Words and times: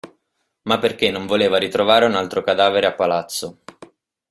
Ma 0.63 0.79
perché 0.79 1.11
non 1.11 1.27
voleva 1.27 1.59
ritrovare 1.59 2.05
un 2.07 2.15
altro 2.15 2.41
cadavere 2.41 2.87
a 2.87 2.95
palazzo. 2.95 3.59